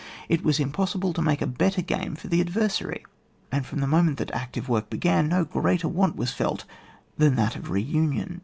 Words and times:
It 0.29 0.43
was 0.43 0.59
impossible 0.59 1.13
to 1.13 1.21
make 1.21 1.43
a 1.43 1.53
Setter 1.59 1.83
game 1.83 2.15
for 2.15 2.27
the 2.27 2.43
adTersary. 2.43 3.03
And 3.51 3.67
from 3.67 3.81
the 3.81 3.85
moment 3.87 4.17
that 4.17 4.31
active 4.33 4.67
work 4.67 4.89
began, 4.89 5.29
no 5.29 5.45
greater 5.45 5.87
want 5.87 6.15
was 6.15 6.31
felt 6.33 6.65
than 7.19 7.35
that 7.35 7.55
of 7.55 7.69
re 7.69 7.83
union. 7.83 8.39